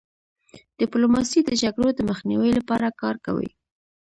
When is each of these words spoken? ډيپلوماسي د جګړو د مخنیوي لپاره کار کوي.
ډيپلوماسي 0.79 1.39
د 1.45 1.51
جګړو 1.61 1.89
د 1.95 1.99
مخنیوي 2.09 2.51
لپاره 2.59 2.87
کار 3.01 3.15
کوي. 3.25 3.49